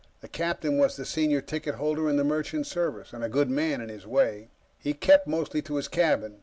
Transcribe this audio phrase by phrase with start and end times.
[0.21, 3.81] The captain was the senior ticket holder in the Merchant Service, and a good man,
[3.81, 4.49] in his day.
[4.79, 6.39] He kept mostly to his cabin.